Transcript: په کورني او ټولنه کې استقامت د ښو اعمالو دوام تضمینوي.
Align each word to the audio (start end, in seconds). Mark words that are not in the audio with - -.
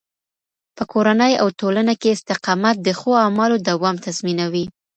په 0.75 0.83
کورني 0.91 1.33
او 1.41 1.47
ټولنه 1.59 1.93
کې 2.01 2.15
استقامت 2.15 2.75
د 2.81 2.89
ښو 2.99 3.11
اعمالو 3.23 3.57
دوام 3.69 3.95
تضمینوي. 4.05 4.65